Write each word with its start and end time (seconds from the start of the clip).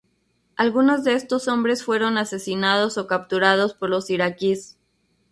Algunos 0.55 1.03
de 1.03 1.13
estos 1.13 1.47
hombres 1.47 1.83
fueron 1.83 2.17
asesinados 2.17 2.97
o 2.97 3.05
capturados 3.05 3.75
por 3.75 3.91
los 3.91 4.09
iraquíes. 4.09 4.79